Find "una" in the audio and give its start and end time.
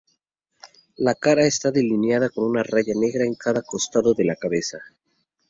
2.45-2.63